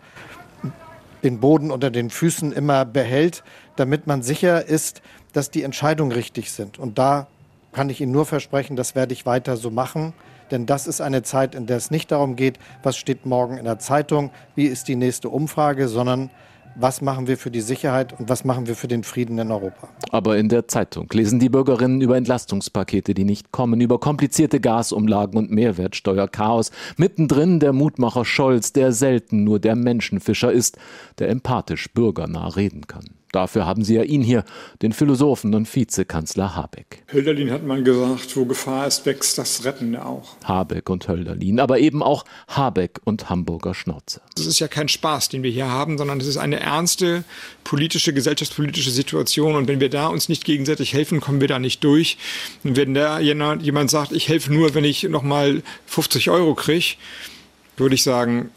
den 1.23 1.39
Boden 1.39 1.71
unter 1.71 1.89
den 1.89 2.09
Füßen 2.09 2.51
immer 2.51 2.83
behält, 2.83 3.45
damit 3.77 4.07
man 4.07 4.23
sicher 4.23 4.65
ist, 4.65 5.01
dass 5.31 5.51
die 5.51 5.63
Entscheidungen 5.63 6.11
richtig 6.11 6.51
sind. 6.51 6.79
Und 6.79 6.99
da 6.99 7.27
kann 7.71 7.89
ich 7.89 8.01
Ihnen 8.01 8.11
nur 8.11 8.25
versprechen, 8.25 8.75
das 8.75 8.93
werde 8.93 9.13
ich 9.13 9.25
weiter 9.25 9.55
so 9.55 9.71
machen. 9.71 10.11
Denn 10.51 10.65
das 10.65 10.85
ist 10.85 10.99
eine 10.99 11.23
Zeit, 11.23 11.55
in 11.55 11.65
der 11.65 11.77
es 11.77 11.91
nicht 11.91 12.11
darum 12.11 12.35
geht, 12.35 12.59
was 12.83 12.97
steht 12.97 13.25
morgen 13.25 13.57
in 13.57 13.63
der 13.63 13.79
Zeitung, 13.79 14.31
wie 14.53 14.65
ist 14.65 14.89
die 14.89 14.97
nächste 14.97 15.29
Umfrage, 15.29 15.87
sondern 15.87 16.29
was 16.75 17.01
machen 17.01 17.27
wir 17.27 17.37
für 17.37 17.51
die 17.51 17.61
Sicherheit 17.61 18.17
und 18.19 18.29
was 18.29 18.43
machen 18.43 18.67
wir 18.67 18.75
für 18.75 18.87
den 18.87 19.03
Frieden 19.03 19.37
in 19.37 19.51
Europa. 19.51 19.89
Aber 20.11 20.37
in 20.37 20.49
der 20.49 20.67
Zeitung 20.67 21.07
lesen 21.11 21.39
die 21.39 21.49
Bürgerinnen 21.49 22.01
über 22.01 22.17
Entlastungspakete, 22.17 23.13
die 23.13 23.23
nicht 23.23 23.51
kommen, 23.51 23.81
über 23.81 23.99
komplizierte 23.99 24.59
Gasumlagen 24.59 25.37
und 25.37 25.51
Mehrwertsteuerchaos. 25.51 26.71
Mittendrin 26.97 27.59
der 27.59 27.73
Mutmacher 27.73 28.25
Scholz, 28.25 28.73
der 28.73 28.91
selten 28.91 29.43
nur 29.43 29.59
der 29.59 29.75
Menschenfischer 29.75 30.51
ist, 30.51 30.77
der 31.19 31.29
empathisch 31.29 31.93
bürgernah 31.93 32.47
reden 32.47 32.87
kann. 32.87 33.20
Dafür 33.31 33.65
haben 33.65 33.83
sie 33.83 33.95
ja 33.95 34.03
ihn 34.03 34.21
hier, 34.21 34.43
den 34.81 34.91
Philosophen 34.91 35.55
und 35.55 35.73
Vizekanzler 35.73 36.55
Habeck. 36.55 37.03
Hölderlin 37.11 37.51
hat 37.51 37.63
mal 37.63 37.81
gesagt, 37.81 38.35
wo 38.35 38.45
Gefahr 38.45 38.87
ist, 38.87 39.05
wächst 39.05 39.37
das 39.37 39.63
Rettende 39.63 40.05
auch. 40.05 40.35
Habeck 40.43 40.89
und 40.89 41.07
Hölderlin, 41.07 41.59
aber 41.59 41.79
eben 41.79 42.03
auch 42.03 42.25
Habeck 42.47 42.99
und 43.05 43.29
Hamburger 43.29 43.73
Schnauze. 43.73 44.21
Das 44.35 44.45
ist 44.45 44.59
ja 44.59 44.67
kein 44.67 44.89
Spaß, 44.89 45.29
den 45.29 45.43
wir 45.43 45.51
hier 45.51 45.69
haben, 45.69 45.97
sondern 45.97 46.19
es 46.19 46.27
ist 46.27 46.37
eine 46.37 46.59
ernste 46.59 47.23
politische, 47.63 48.13
gesellschaftspolitische 48.13 48.91
Situation. 48.91 49.55
Und 49.55 49.67
wenn 49.67 49.79
wir 49.79 49.89
da 49.89 50.07
uns 50.07 50.27
nicht 50.27 50.43
gegenseitig 50.43 50.93
helfen, 50.93 51.21
kommen 51.21 51.39
wir 51.39 51.47
da 51.47 51.59
nicht 51.59 51.83
durch. 51.83 52.17
Und 52.63 52.75
wenn 52.75 52.93
da 52.93 53.19
jemand 53.19 53.89
sagt, 53.89 54.11
ich 54.11 54.27
helfe 54.27 54.53
nur, 54.53 54.73
wenn 54.75 54.83
ich 54.83 55.03
nochmal 55.03 55.63
50 55.85 56.29
Euro 56.29 56.53
kriege, 56.55 56.95
würde 57.77 57.95
ich 57.95 58.03
sagen, 58.03 58.51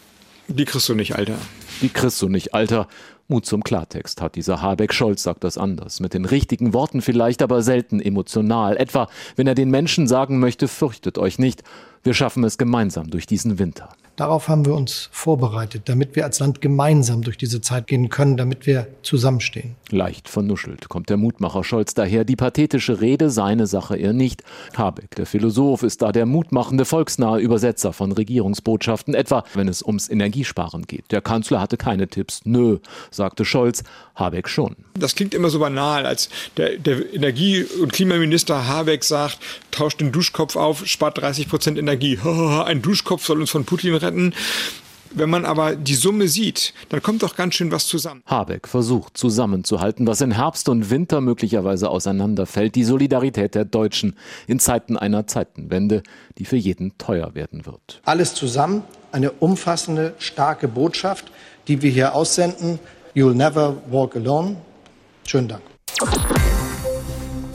die 0.49 0.65
kriegst 0.65 0.89
du 0.89 0.95
nicht, 0.95 1.15
Alter. 1.15 1.39
Die 1.81 1.89
kriegst 1.89 2.21
du 2.21 2.29
nicht, 2.29 2.55
Alter. 2.55 2.89
Mut 3.29 3.47
zum 3.47 3.65
Klartext 3.65 4.21
hat 4.21 4.35
dieser 4.35 4.61
Habeck. 4.61 4.93
Scholz 4.93 5.23
sagt 5.23 5.45
das 5.45 5.57
anders. 5.57 6.01
Mit 6.01 6.13
den 6.13 6.27
richtigen 6.27 6.75
Worten 6.75 7.01
vielleicht, 7.01 7.41
aber 7.43 7.63
selten 7.63 8.01
emotional. 8.01 8.77
Etwa, 8.77 9.09
wenn 9.37 9.47
er 9.47 9.55
den 9.55 9.71
Menschen 9.71 10.07
sagen 10.07 10.41
möchte, 10.41 10.69
fürchtet 10.69 11.17
euch 11.19 11.39
nicht. 11.39 11.63
Wir 12.05 12.13
schaffen 12.13 12.45
es 12.45 12.59
gemeinsam 12.59 13.09
durch 13.09 13.27
diesen 13.27 13.59
Winter. 13.59 13.89
Darauf 14.17 14.47
haben 14.47 14.65
wir 14.65 14.75
uns 14.75 15.09
vorbereitet, 15.11 15.89
damit 15.89 16.15
wir 16.15 16.25
als 16.25 16.39
Land 16.39 16.61
gemeinsam 16.61 17.23
durch 17.23 17.37
diese 17.37 17.61
Zeit 17.61 17.89
gehen 17.89 18.11
können, 18.11 18.37
damit 18.37 18.65
wir 18.65 18.87
zusammenstehen. 19.03 19.75
Leicht 19.91 20.29
vernuschelt 20.29 20.89
kommt 20.89 21.11
der 21.11 21.17
Mutmacher 21.17 21.65
Scholz 21.65 21.95
daher. 21.95 22.25
Die 22.25 22.37
pathetische 22.37 23.01
Rede, 23.01 23.31
seine 23.31 23.67
Sache 23.67 23.97
er 23.97 24.13
nicht. 24.13 24.45
Habeck, 24.77 25.17
der 25.17 25.27
Philosoph, 25.27 25.83
ist 25.83 26.03
da 26.03 26.13
der 26.13 26.27
mutmachende, 26.27 26.85
volksnahe 26.85 27.41
Übersetzer 27.41 27.93
von 27.93 28.13
Regierungsbotschaften, 28.13 29.15
etwa 29.15 29.43
wenn 29.55 29.67
es 29.67 29.83
ums 29.83 30.09
Energiesparen 30.09 30.87
geht. 30.87 31.11
Der 31.11 31.21
Kanzler 31.21 31.61
hatte 31.61 31.77
keine 31.77 32.07
Tipps. 32.07 32.43
Nö, 32.45 32.79
sagte 33.11 33.45
Scholz. 33.45 33.83
Habeck 34.15 34.49
schon. 34.49 34.77
Das 34.95 35.17
klingt 35.17 35.35
immer 35.35 35.51
so 35.51 35.59
banal, 35.59 36.07
als 36.07 36.29
der, 36.57 36.79
der 36.79 37.13
Energie- 37.13 37.65
und 37.83 37.93
Klimaminister 37.93 38.69
Habeck 38.69 39.03
sagt, 39.03 39.39
tauscht 39.73 40.01
den 40.01 40.13
Duschkopf 40.13 40.55
auf, 40.55 40.87
spart 40.87 41.19
30 41.19 41.49
Prozent 41.49 41.79
Energie. 41.79 41.94
Ein 42.65 42.83
Duschkopf 42.83 43.25
soll 43.25 43.41
uns 43.41 43.51
von 43.51 43.65
Putin 43.65 43.95
retten. 43.95 44.35
Wenn 45.17 45.31
man 45.31 45.45
aber 45.45 45.77
die 45.77 45.95
Summe 45.95 46.27
sieht, 46.27 46.75
dann 46.89 47.01
kommt 47.01 47.23
doch 47.23 47.37
ganz 47.37 47.55
schön 47.55 47.71
was 47.71 47.87
zusammen. 47.87 48.23
Habeck 48.27 48.67
versucht 48.67 49.17
zusammenzuhalten, 49.17 50.09
was 50.09 50.21
in 50.21 50.33
Herbst 50.33 50.69
und 50.69 50.91
Winter 50.91 51.21
möglicherweise 51.21 51.89
auseinanderfällt. 51.89 52.75
Die 52.75 52.83
Solidarität 52.83 53.55
der 53.55 53.65
Deutschen 53.65 54.17
in 54.49 54.59
Zeiten 54.59 54.97
einer 54.97 55.29
Zeitenwende, 55.29 56.03
die 56.39 56.45
für 56.45 56.57
jeden 56.57 56.99
teuer 56.99 57.37
werden 57.37 57.65
wird. 57.65 58.01
Alles 58.05 58.35
zusammen, 58.35 58.83
eine 59.13 59.31
umfassende, 59.31 60.15
starke 60.19 60.67
Botschaft, 60.67 61.31
die 61.69 61.81
wir 61.81 61.93
hier 61.93 62.17
aussenden. 62.17 62.81
You'll 63.15 63.35
never 63.35 63.77
walk 63.91 64.17
alone. 64.17 64.57
Schönen 65.25 65.47
Dank. 65.47 65.63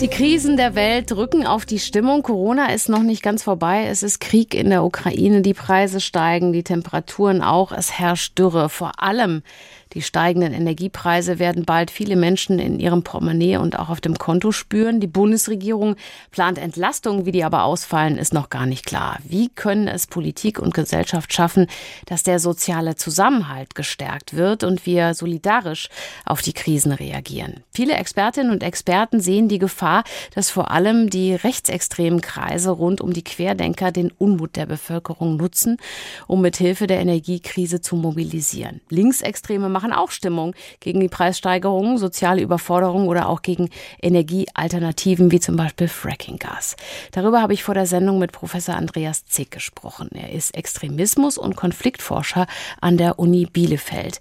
Die 0.01 0.07
Krisen 0.07 0.55
der 0.55 0.75
Welt 0.75 1.11
drücken 1.11 1.45
auf 1.45 1.65
die 1.65 1.77
Stimmung. 1.77 2.23
Corona 2.23 2.71
ist 2.71 2.87
noch 2.87 3.03
nicht 3.03 3.21
ganz 3.21 3.43
vorbei. 3.43 3.87
Es 3.87 4.01
ist 4.01 4.21
Krieg 4.21 4.55
in 4.55 4.69
der 4.69 4.85
Ukraine. 4.85 5.41
Die 5.41 5.53
Preise 5.53 5.99
steigen, 5.99 6.53
die 6.53 6.63
Temperaturen 6.63 7.41
auch. 7.41 7.73
Es 7.73 7.99
herrscht 7.99 8.39
Dürre. 8.39 8.69
Vor 8.69 9.03
allem 9.03 9.43
die 9.93 10.03
steigenden 10.03 10.53
Energiepreise 10.53 11.39
werden 11.39 11.65
bald 11.65 11.89
viele 11.89 12.15
Menschen 12.15 12.59
in 12.59 12.79
ihrem 12.79 13.03
Portemonnaie 13.03 13.57
und 13.57 13.79
auch 13.79 13.89
auf 13.89 14.01
dem 14.01 14.17
Konto 14.17 14.51
spüren. 14.51 14.99
Die 14.99 15.07
Bundesregierung 15.07 15.95
plant 16.29 16.59
Entlastungen, 16.59 17.25
wie 17.25 17.31
die 17.31 17.43
aber 17.43 17.63
ausfallen, 17.63 18.17
ist 18.17 18.33
noch 18.33 18.49
gar 18.49 18.67
nicht 18.67 18.85
klar. 18.85 19.17
Wie 19.23 19.49
können 19.49 19.87
es 19.87 20.05
Politik 20.05 20.59
und 20.59 20.75
Gesellschaft 20.75 21.33
schaffen, 21.33 21.65
dass 22.05 22.21
der 22.21 22.39
soziale 22.39 22.97
Zusammenhalt 22.97 23.73
gestärkt 23.73 24.35
wird 24.35 24.63
und 24.63 24.85
wir 24.85 25.15
solidarisch 25.15 25.89
auf 26.23 26.43
die 26.43 26.53
Krisen 26.53 26.91
reagieren? 26.91 27.63
Viele 27.71 27.93
Expertinnen 27.93 28.51
und 28.51 28.61
Experten 28.61 29.21
sehen 29.21 29.47
die 29.47 29.59
Gefahr, 29.59 30.03
dass 30.35 30.51
vor 30.51 30.69
allem 30.69 31.09
die 31.09 31.33
rechtsextremen 31.33 32.21
Kreise 32.21 32.69
rund 32.69 33.01
um 33.01 33.11
die 33.11 33.23
Querdenker 33.23 33.91
den 33.91 34.11
Unmut 34.11 34.55
der 34.55 34.67
Bevölkerung 34.67 35.37
nutzen, 35.37 35.77
um 36.27 36.41
mit 36.41 36.57
Hilfe 36.57 36.85
der 36.85 36.99
Energiekrise 36.99 37.81
zu 37.81 37.95
mobilisieren. 37.95 38.81
Linksextreme 38.89 39.78
machen 39.79 39.93
auch 39.93 40.11
Stimmung 40.11 40.55
gegen 40.81 40.99
die 40.99 41.07
Preissteigerungen, 41.07 41.97
soziale 41.97 42.41
Überforderung 42.41 43.07
oder 43.07 43.29
auch 43.29 43.41
gegen 43.41 43.69
Energiealternativen 44.01 45.31
wie 45.31 45.39
zum 45.39 45.55
Beispiel 45.55 45.87
Frackinggas. 45.87 46.75
Darüber 47.13 47.41
habe 47.41 47.53
ich 47.53 47.63
vor 47.63 47.75
der 47.75 47.85
Sendung 47.85 48.19
mit 48.19 48.33
Professor 48.33 48.75
Andreas 48.75 49.23
Zick 49.25 49.51
gesprochen. 49.51 50.09
Er 50.13 50.33
ist 50.33 50.53
Extremismus- 50.53 51.37
und 51.37 51.55
Konfliktforscher 51.55 52.45
an 52.81 52.97
der 52.97 53.19
Uni 53.19 53.45
Bielefeld. 53.45 54.19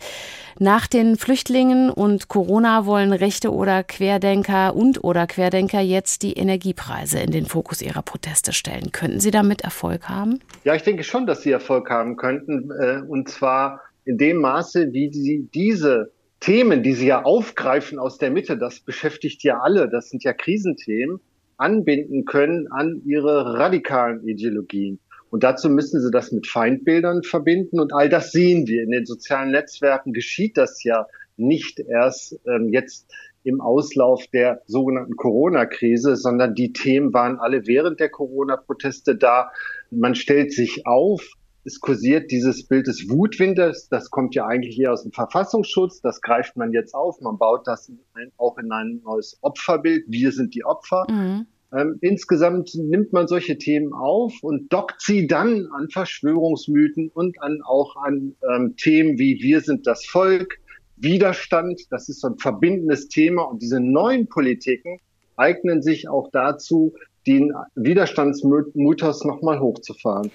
Nach 0.61 0.87
den 0.87 1.17
Flüchtlingen 1.17 1.89
und 1.91 2.29
Corona 2.29 2.85
wollen 2.85 3.13
Rechte 3.13 3.53
oder 3.53 3.85
Querdenker 3.85 4.75
und 4.75 5.03
oder 5.05 5.27
Querdenker 5.27 5.81
jetzt 5.81 6.23
die 6.23 6.33
Energiepreise 6.35 7.21
in 7.21 7.31
den 7.31 7.47
Fokus 7.47 7.81
ihrer 7.83 8.03
Proteste 8.03 8.53
stellen. 8.53 8.91
Könnten 8.91 9.21
Sie 9.21 9.31
damit 9.31 9.63
Erfolg 9.63 10.09
haben? 10.09 10.41
Ja, 10.65 10.75
ich 10.75 10.83
denke 10.83 11.05
schon, 11.05 11.27
dass 11.27 11.43
Sie 11.43 11.53
Erfolg 11.53 11.91
haben 11.91 12.17
könnten. 12.17 12.73
Äh, 12.73 13.03
und 13.09 13.29
zwar 13.29 13.83
in 14.09 14.17
dem 14.17 14.39
Maße, 14.39 14.95
wie 14.95 15.13
sie 15.13 15.51
diese 15.53 16.13
Themen, 16.41 16.83
die 16.83 16.95
sie 16.95 17.09
ja 17.09 17.25
aufgreifen 17.25 17.99
aus 17.99 18.17
der 18.17 18.31
Mitte, 18.31 18.57
das 18.57 18.81
beschäftigt 18.81 19.43
ja 19.43 19.61
alle, 19.61 19.87
das 19.91 20.09
sind 20.09 20.25
ja 20.25 20.33
Krisenthemen, 20.33 21.21
anbinden 21.59 22.25
können 22.25 22.69
an 22.73 23.03
ihre 23.05 23.59
radikalen 23.59 24.27
Ideologien. 24.27 24.99
Und 25.29 25.43
dazu 25.43 25.69
müssen 25.69 26.01
sie 26.01 26.11
das 26.11 26.33
mit 26.33 26.47
Feindbildern 26.47 27.23
verbinden. 27.23 27.81
Und 27.81 27.93
all 27.93 28.09
das 28.09 28.33
sehen 28.33 28.67
wir. 28.67 28.83
In 28.83 28.93
den 28.93 29.05
sozialen 29.05 29.51
Netzwerken 29.51 30.15
geschieht 30.15 30.57
das 30.57 30.83
ja 30.85 31.07
nicht 31.37 31.79
erst 31.79 32.41
ähm, 32.47 32.71
jetzt 32.73 33.13
im 33.45 33.61
Auslauf 33.61 34.27
der 34.29 34.63
sogenannten 34.65 35.17
Corona-Krise, 35.17 36.17
sondern 36.17 36.55
die 36.55 36.73
Themen 36.73 37.13
waren 37.13 37.39
alle 37.39 37.67
während 37.67 38.01
der 38.01 38.09
Corona-Proteste 38.09 39.17
da. 39.17 39.51
Man 39.91 40.15
stellt 40.15 40.55
sich 40.55 40.87
auf, 40.87 41.29
es 41.69 41.81
kursiert 41.81 42.31
dieses 42.31 42.67
Bild 42.67 42.87
des 42.87 43.11
Wutwinters, 43.11 43.89
das 43.91 44.11
kommt 44.11 44.35
ja 44.35 44.47
eigentlich 44.47 44.75
hier 44.75 44.91
aus 44.91 45.03
dem 45.03 45.13
Verfassungsschutz, 45.13 46.01
das 46.01 46.23
greift 46.23 46.57
man 46.57 46.73
jetzt 46.73 46.95
auf, 46.95 47.21
man 47.21 47.37
baut 47.37 47.67
das 47.67 47.93
auch 48.39 48.57
in 48.57 48.73
ein 48.73 49.03
neues 49.05 49.39
Opferbild, 49.43 50.05
wir 50.09 50.33
sind 50.33 50.55
die 50.55 50.65
Opfer. 50.65 51.07
Mhm. 51.11 51.47
Ähm, 51.77 51.99
insgesamt 52.01 52.75
nimmt 52.75 53.13
man 53.13 53.29
solche 53.29 53.59
Themen 53.59 53.93
auf 53.93 54.33
und 54.41 54.73
dockt 54.73 55.03
sie 55.03 55.27
dann 55.27 55.69
an 55.77 55.91
Verschwörungsmythen 55.91 57.11
und 57.13 57.43
an 57.43 57.61
auch 57.63 57.97
an 57.97 58.35
ähm, 58.51 58.75
Themen 58.77 59.19
wie 59.19 59.43
Wir 59.43 59.61
sind 59.61 59.87
das 59.87 60.07
Volk, 60.07 60.61
Widerstand. 60.97 61.83
Das 61.91 62.09
ist 62.09 62.23
so 62.23 62.29
ein 62.29 62.39
verbindendes 62.39 63.09
Thema 63.09 63.43
und 63.43 63.61
diese 63.61 63.81
neuen 63.81 64.29
Politiken 64.29 64.99
eignen 65.37 65.83
sich 65.83 66.09
auch 66.09 66.31
dazu, 66.33 66.95
den 67.27 67.53
Widerstandsmythos 67.75 69.27
nochmal 69.27 69.61
hochzufahren. 69.61 70.31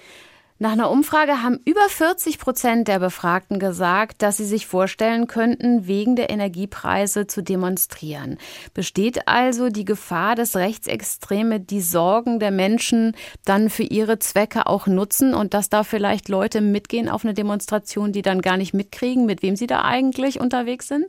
Nach 0.60 0.70
einer 0.70 0.88
Umfrage 0.88 1.42
haben 1.42 1.58
über 1.64 1.88
40 1.88 2.38
Prozent 2.38 2.86
der 2.86 3.00
Befragten 3.00 3.58
gesagt, 3.58 4.22
dass 4.22 4.36
sie 4.36 4.44
sich 4.44 4.68
vorstellen 4.68 5.26
könnten, 5.26 5.88
wegen 5.88 6.14
der 6.14 6.30
Energiepreise 6.30 7.26
zu 7.26 7.42
demonstrieren. 7.42 8.38
Besteht 8.72 9.26
also 9.26 9.68
die 9.68 9.84
Gefahr, 9.84 10.36
dass 10.36 10.54
Rechtsextreme 10.54 11.58
die 11.58 11.80
Sorgen 11.80 12.38
der 12.38 12.52
Menschen 12.52 13.16
dann 13.44 13.68
für 13.68 13.82
ihre 13.82 14.20
Zwecke 14.20 14.66
auch 14.66 14.86
nutzen 14.86 15.34
und 15.34 15.54
dass 15.54 15.70
da 15.70 15.82
vielleicht 15.82 16.28
Leute 16.28 16.60
mitgehen 16.60 17.08
auf 17.08 17.24
eine 17.24 17.34
Demonstration, 17.34 18.12
die 18.12 18.22
dann 18.22 18.40
gar 18.40 18.56
nicht 18.56 18.74
mitkriegen, 18.74 19.26
mit 19.26 19.42
wem 19.42 19.56
sie 19.56 19.66
da 19.66 19.82
eigentlich 19.82 20.38
unterwegs 20.38 20.86
sind? 20.86 21.06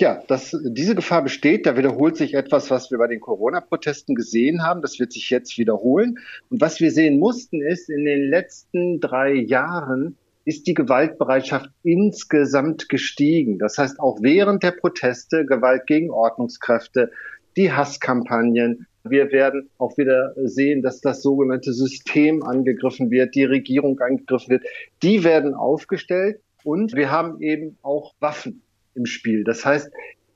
Ja, 0.00 0.22
das, 0.28 0.56
diese 0.64 0.94
Gefahr 0.94 1.22
besteht. 1.22 1.66
Da 1.66 1.76
wiederholt 1.76 2.16
sich 2.16 2.32
etwas, 2.32 2.70
was 2.70 2.90
wir 2.90 2.96
bei 2.96 3.06
den 3.06 3.20
Corona-Protesten 3.20 4.14
gesehen 4.14 4.62
haben. 4.62 4.80
Das 4.80 4.98
wird 4.98 5.12
sich 5.12 5.28
jetzt 5.28 5.58
wiederholen. 5.58 6.18
Und 6.48 6.62
was 6.62 6.80
wir 6.80 6.90
sehen 6.90 7.18
mussten, 7.18 7.60
ist, 7.60 7.90
in 7.90 8.06
den 8.06 8.30
letzten 8.30 9.00
drei 9.00 9.34
Jahren 9.34 10.16
ist 10.46 10.66
die 10.66 10.72
Gewaltbereitschaft 10.72 11.68
insgesamt 11.82 12.88
gestiegen. 12.88 13.58
Das 13.58 13.76
heißt, 13.76 14.00
auch 14.00 14.20
während 14.22 14.62
der 14.62 14.70
Proteste 14.70 15.44
Gewalt 15.44 15.86
gegen 15.86 16.10
Ordnungskräfte, 16.10 17.10
die 17.58 17.70
Hasskampagnen. 17.70 18.86
Wir 19.04 19.30
werden 19.32 19.68
auch 19.76 19.98
wieder 19.98 20.32
sehen, 20.44 20.80
dass 20.80 21.02
das 21.02 21.20
sogenannte 21.20 21.74
System 21.74 22.42
angegriffen 22.42 23.10
wird, 23.10 23.34
die 23.34 23.44
Regierung 23.44 24.00
angegriffen 24.00 24.48
wird. 24.48 24.64
Die 25.02 25.24
werden 25.24 25.52
aufgestellt 25.52 26.40
und 26.64 26.94
wir 26.94 27.10
haben 27.10 27.42
eben 27.42 27.76
auch 27.82 28.14
Waffen 28.18 28.62
im 28.94 29.06
Spiel. 29.06 29.44
Das 29.44 29.64
heißt, 29.64 29.90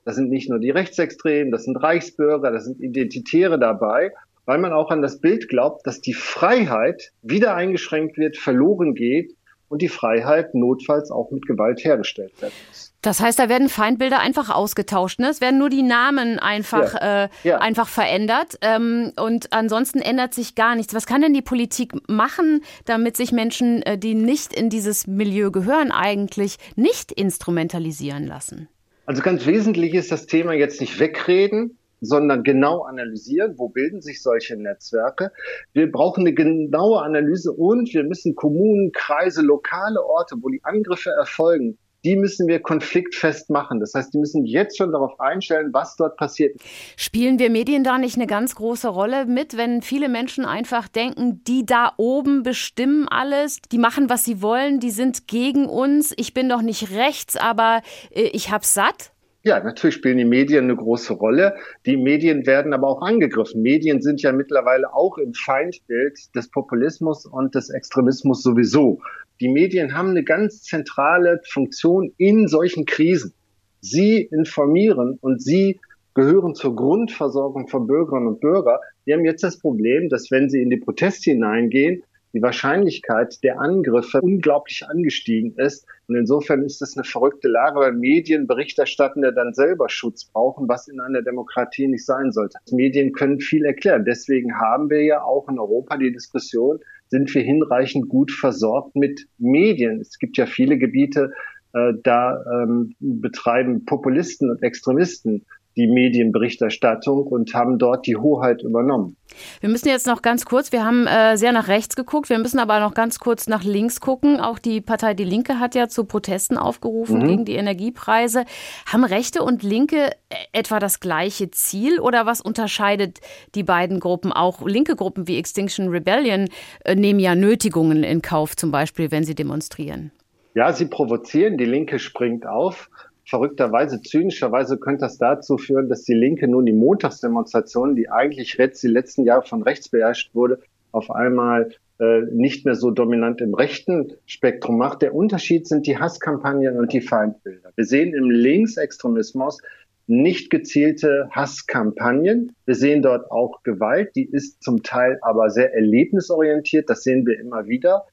das 0.05 0.15
sind 0.15 0.29
nicht 0.29 0.49
nur 0.49 0.59
die 0.59 0.69
Rechtsextremen, 0.69 1.51
das 1.51 1.65
sind 1.65 1.77
Reichsbürger, 1.77 2.51
das 2.51 2.65
sind 2.65 2.79
Identitäre 2.79 3.59
dabei, 3.59 4.11
weil 4.45 4.59
man 4.59 4.71
auch 4.71 4.91
an 4.91 5.01
das 5.01 5.19
Bild 5.19 5.49
glaubt, 5.49 5.85
dass 5.87 6.01
die 6.01 6.13
Freiheit 6.13 7.11
wieder 7.21 7.55
eingeschränkt 7.55 8.17
wird, 8.17 8.37
verloren 8.37 8.93
geht 8.93 9.35
und 9.67 9.81
die 9.81 9.89
Freiheit 9.89 10.53
notfalls 10.53 11.11
auch 11.11 11.31
mit 11.31 11.47
Gewalt 11.47 11.83
hergestellt 11.83 12.39
werden 12.41 12.53
muss. 12.69 12.94
Das 13.05 13.19
heißt, 13.19 13.37
da 13.37 13.49
werden 13.49 13.69
Feindbilder 13.69 14.19
einfach 14.19 14.49
ausgetauscht. 14.49 15.19
Ne? 15.19 15.29
Es 15.29 15.39
werden 15.39 15.59
nur 15.59 15.69
die 15.69 15.83
Namen 15.83 16.39
einfach, 16.39 16.95
ja. 16.95 17.25
Äh, 17.25 17.29
ja. 17.43 17.57
einfach 17.59 17.87
verändert. 17.87 18.57
Ähm, 18.61 19.11
und 19.15 19.53
ansonsten 19.53 19.99
ändert 19.99 20.33
sich 20.33 20.55
gar 20.55 20.75
nichts. 20.75 20.95
Was 20.95 21.05
kann 21.05 21.21
denn 21.21 21.33
die 21.33 21.43
Politik 21.43 21.93
machen, 22.09 22.63
damit 22.85 23.15
sich 23.15 23.31
Menschen, 23.31 23.83
äh, 23.83 23.99
die 23.99 24.15
nicht 24.15 24.53
in 24.53 24.71
dieses 24.71 25.05
Milieu 25.05 25.51
gehören, 25.51 25.91
eigentlich 25.91 26.57
nicht 26.75 27.11
instrumentalisieren 27.11 28.25
lassen? 28.25 28.69
Also 29.05 29.21
ganz 29.21 29.45
wesentlich 29.45 29.93
ist 29.93 30.11
das 30.11 30.25
Thema 30.25 30.53
jetzt 30.53 30.81
nicht 30.81 30.99
wegreden, 30.99 31.77
sondern 32.01 32.43
genau 32.43 32.81
analysieren, 32.81 33.53
wo 33.57 33.69
bilden 33.69 34.01
sich 34.01 34.23
solche 34.23 34.57
Netzwerke. 34.57 35.31
Wir 35.73 35.91
brauchen 35.91 36.21
eine 36.21 36.33
genaue 36.33 37.03
Analyse 37.03 37.51
und 37.53 37.93
wir 37.93 38.03
müssen 38.03 38.33
Kommunen, 38.33 38.91
Kreise, 38.93 39.43
lokale 39.43 40.03
Orte, 40.03 40.37
wo 40.41 40.49
die 40.49 40.63
Angriffe 40.63 41.11
erfolgen, 41.11 41.77
die 42.05 42.15
müssen 42.15 42.47
wir 42.47 42.59
konfliktfest 42.59 43.49
machen. 43.49 43.79
Das 43.79 43.93
heißt, 43.95 44.13
die 44.13 44.19
müssen 44.19 44.45
jetzt 44.45 44.77
schon 44.77 44.91
darauf 44.91 45.19
einstellen, 45.19 45.73
was 45.73 45.95
dort 45.95 46.17
passiert. 46.17 46.55
Spielen 46.95 47.39
wir 47.39 47.49
Medien 47.49 47.83
da 47.83 47.97
nicht 47.97 48.15
eine 48.15 48.27
ganz 48.27 48.55
große 48.55 48.87
Rolle 48.87 49.25
mit, 49.25 49.57
wenn 49.57 49.81
viele 49.81 50.07
Menschen 50.07 50.45
einfach 50.45 50.87
denken, 50.87 51.43
die 51.45 51.65
da 51.65 51.93
oben 51.97 52.43
bestimmen 52.43 53.07
alles, 53.09 53.57
die 53.71 53.79
machen, 53.79 54.09
was 54.09 54.23
sie 54.23 54.41
wollen, 54.41 54.79
die 54.79 54.91
sind 54.91 55.27
gegen 55.27 55.65
uns, 55.65 56.13
ich 56.15 56.33
bin 56.35 56.47
doch 56.47 56.61
nicht 56.61 56.91
rechts, 56.91 57.35
aber 57.35 57.81
äh, 58.11 58.29
ich 58.33 58.51
hab's 58.51 58.75
satt? 58.75 59.11
Ja, 59.43 59.63
natürlich 59.63 59.95
spielen 59.95 60.17
die 60.17 60.25
Medien 60.25 60.63
eine 60.63 60.75
große 60.75 61.13
Rolle. 61.13 61.55
Die 61.85 61.97
Medien 61.97 62.47
werden 62.47 62.73
aber 62.73 62.87
auch 62.87 63.03
angegriffen. 63.03 63.61
Medien 63.61 64.01
sind 64.01 64.23
ja 64.23 64.31
mittlerweile 64.31 64.91
auch 64.91 65.19
im 65.19 65.35
Feindbild 65.35 66.35
des 66.35 66.49
Populismus 66.49 67.27
und 67.27 67.53
des 67.53 67.69
Extremismus 67.69 68.41
sowieso. 68.41 69.01
Die 69.41 69.49
Medien 69.49 69.93
haben 69.93 70.09
eine 70.09 70.23
ganz 70.23 70.61
zentrale 70.61 71.41
Funktion 71.45 72.13
in 72.17 72.47
solchen 72.47 72.85
Krisen. 72.85 73.33
Sie 73.81 74.21
informieren 74.21 75.17
und 75.19 75.41
sie 75.41 75.79
gehören 76.13 76.55
zur 76.55 76.75
Grundversorgung 76.75 77.67
von 77.67 77.85
Bürgerinnen 77.85 78.27
und 78.27 78.39
Bürgern. 78.39 78.79
Wir 79.03 79.15
haben 79.15 79.25
jetzt 79.25 79.43
das 79.43 79.59
Problem, 79.59 80.07
dass 80.09 80.31
wenn 80.31 80.49
sie 80.49 80.61
in 80.61 80.69
die 80.69 80.77
Proteste 80.77 81.31
hineingehen, 81.31 82.03
die 82.35 82.41
Wahrscheinlichkeit 82.41 83.41
der 83.43 83.61
Angriffe 83.61 84.19
unglaublich 84.21 84.85
angestiegen 84.85 85.55
ist. 85.57 85.85
Und 86.07 86.17
insofern 86.17 86.63
ist 86.63 86.81
das 86.81 86.97
eine 86.97 87.05
verrückte 87.05 87.47
Lage, 87.47 87.79
weil 87.79 87.93
Medien 87.93 88.45
berichterstatten 88.45 89.23
ja 89.23 89.31
dann 89.31 89.53
selber 89.53 89.87
Schutz 89.87 90.25
brauchen, 90.25 90.67
was 90.67 90.89
in 90.89 90.99
einer 90.99 91.21
Demokratie 91.21 91.87
nicht 91.87 92.05
sein 92.05 92.33
sollte. 92.33 92.57
Medien 92.71 93.13
können 93.13 93.39
viel 93.39 93.63
erklären. 93.63 94.03
Deswegen 94.03 94.59
haben 94.59 94.89
wir 94.89 95.01
ja 95.03 95.23
auch 95.23 95.47
in 95.47 95.59
Europa 95.59 95.95
die 95.97 96.11
Diskussion, 96.11 96.79
sind 97.09 97.33
wir 97.33 97.43
hinreichend 97.43 98.09
gut 98.09 98.31
versorgt 98.31 98.95
mit 98.95 99.27
Medien? 99.37 99.99
Es 99.99 100.17
gibt 100.19 100.37
ja 100.37 100.45
viele 100.45 100.77
Gebiete, 100.77 101.33
äh, 101.73 101.93
da 102.03 102.43
ähm, 102.51 102.95
betreiben 102.99 103.85
Populisten 103.85 104.49
und 104.49 104.63
Extremisten 104.63 105.45
die 105.75 105.87
Medienberichterstattung 105.87 107.23
und 107.23 107.53
haben 107.53 107.77
dort 107.77 108.07
die 108.07 108.15
Hoheit 108.15 108.63
übernommen. 108.63 109.17
Wir 109.59 109.69
müssen 109.69 109.89
jetzt 109.89 110.07
noch 110.07 110.21
ganz 110.21 110.45
kurz, 110.45 110.71
wir 110.71 110.85
haben 110.85 111.07
äh, 111.07 111.35
sehr 111.37 111.51
nach 111.51 111.67
rechts 111.67 111.95
geguckt, 111.95 112.29
wir 112.29 112.39
müssen 112.39 112.59
aber 112.59 112.79
noch 112.79 112.93
ganz 112.93 113.19
kurz 113.19 113.47
nach 113.47 113.63
links 113.63 113.99
gucken. 113.99 114.39
Auch 114.39 114.59
die 114.59 114.79
Partei 114.79 115.13
Die 115.13 115.25
Linke 115.25 115.59
hat 115.59 115.75
ja 115.75 115.89
zu 115.89 116.05
Protesten 116.05 116.57
aufgerufen 116.57 117.19
mhm. 117.19 117.27
gegen 117.27 117.45
die 117.45 117.55
Energiepreise. 117.55 118.45
Haben 118.85 119.03
Rechte 119.03 119.43
und 119.43 119.63
Linke 119.63 120.11
äh, 120.29 120.35
etwa 120.53 120.79
das 120.79 120.99
gleiche 120.99 121.51
Ziel 121.51 121.99
oder 121.99 122.25
was 122.25 122.39
unterscheidet 122.39 123.19
die 123.55 123.63
beiden 123.63 123.99
Gruppen? 123.99 124.31
Auch 124.31 124.65
linke 124.65 124.95
Gruppen 124.95 125.27
wie 125.27 125.37
Extinction 125.37 125.89
Rebellion 125.89 126.47
äh, 126.85 126.95
nehmen 126.95 127.19
ja 127.19 127.35
Nötigungen 127.35 128.03
in 128.03 128.21
Kauf, 128.21 128.55
zum 128.55 128.71
Beispiel, 128.71 129.11
wenn 129.11 129.25
sie 129.25 129.35
demonstrieren. 129.35 130.11
Ja, 130.53 130.71
sie 130.71 130.85
provozieren, 130.85 131.57
die 131.57 131.65
Linke 131.65 131.99
springt 131.99 132.47
auf 132.47 132.89
verrückterweise, 133.25 134.01
zynischerweise 134.01 134.77
könnte 134.77 135.01
das 135.01 135.17
dazu 135.17 135.57
führen, 135.57 135.89
dass 135.89 136.03
die 136.03 136.13
Linke 136.13 136.47
nun 136.47 136.65
die 136.65 136.73
Montagsdemonstrationen, 136.73 137.95
die 137.95 138.09
eigentlich 138.09 138.53
jetzt 138.53 138.83
die 138.83 138.87
letzten 138.87 139.23
Jahre 139.23 139.45
von 139.45 139.63
rechts 139.63 139.89
beherrscht 139.89 140.33
wurde, 140.35 140.59
auf 140.91 141.11
einmal 141.11 141.71
äh, 141.99 142.21
nicht 142.31 142.65
mehr 142.65 142.75
so 142.75 142.91
dominant 142.91 143.41
im 143.41 143.53
rechten 143.53 144.13
Spektrum 144.25 144.77
macht. 144.77 145.01
Der 145.01 145.15
Unterschied 145.15 145.67
sind 145.67 145.87
die 145.87 145.97
Hasskampagnen 145.97 146.77
und 146.77 146.93
die 146.93 147.01
Feindbilder. 147.01 147.71
Wir 147.75 147.85
sehen 147.85 148.13
im 148.13 148.29
Linksextremismus 148.29 149.59
nicht 150.07 150.51
gezielte 150.51 151.27
Hasskampagnen. 151.31 152.55
Wir 152.65 152.75
sehen 152.75 153.01
dort 153.01 153.31
auch 153.31 153.63
Gewalt, 153.63 154.15
die 154.15 154.25
ist 154.25 154.61
zum 154.61 154.83
Teil 154.83 155.17
aber 155.21 155.49
sehr 155.49 155.73
erlebnisorientiert, 155.73 156.89
das 156.89 157.03
sehen 157.03 157.25
wir 157.25 157.39
immer 157.39 157.67
wieder. 157.67 158.05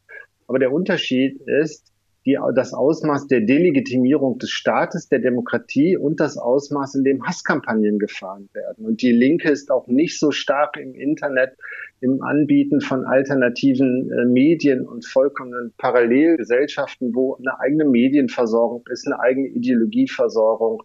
Aber 0.47 0.59
der 0.59 0.73
Unterschied 0.73 1.41
ist, 1.47 1.92
die, 2.25 2.39
das 2.55 2.73
Ausmaß 2.73 3.27
der 3.27 3.41
Delegitimierung 3.41 4.39
des 4.39 4.51
Staates, 4.51 5.09
der 5.09 5.19
Demokratie 5.19 5.97
und 5.97 6.21
das 6.21 6.39
Ausmaß, 6.39 6.95
in 6.95 7.05
dem 7.05 7.27
Hasskampagnen 7.27 7.99
gefahren 7.99 8.49
werden. 8.53 8.85
Und 8.85 9.03
die 9.03 9.13
Linke 9.13 9.51
ist 9.51 9.71
auch 9.71 9.89
nicht 9.89 10.19
so 10.19 10.31
stark 10.31 10.77
im 10.77 10.95
Internet, 10.95 11.57
im 12.01 12.23
Anbieten 12.23 12.81
von 12.81 13.05
alternativen 13.05 14.11
äh, 14.11 14.25
Medien 14.25 14.87
und 14.87 15.07
vollkommenen 15.07 15.73
Parallelgesellschaften, 15.79 17.15
wo 17.15 17.37
eine 17.37 17.59
eigene 17.61 17.85
Medienversorgung 17.85 18.85
ist, 18.91 19.07
eine 19.07 19.21
eigene 19.21 19.49
Ideologieversorgung. 19.49 20.83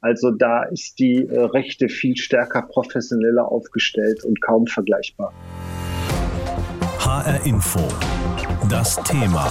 Also 0.00 0.30
da 0.30 0.64
ist 0.64 0.98
die 0.98 1.26
äh, 1.26 1.38
Rechte 1.40 1.88
viel 1.88 2.16
stärker 2.16 2.62
professioneller 2.62 3.50
aufgestellt 3.50 4.24
und 4.24 4.40
kaum 4.40 4.66
vergleichbar. 4.66 5.32
HR 6.98 7.44
Info. 7.46 7.80
Das 8.68 8.96
Thema. 9.02 9.50